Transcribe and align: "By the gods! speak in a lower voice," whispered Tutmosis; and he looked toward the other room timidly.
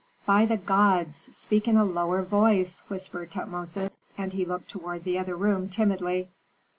"By 0.25 0.47
the 0.47 0.57
gods! 0.57 1.29
speak 1.31 1.67
in 1.67 1.77
a 1.77 1.85
lower 1.85 2.23
voice," 2.23 2.81
whispered 2.87 3.29
Tutmosis; 3.29 4.01
and 4.17 4.33
he 4.33 4.45
looked 4.45 4.69
toward 4.69 5.03
the 5.03 5.19
other 5.19 5.35
room 5.35 5.69
timidly. 5.69 6.29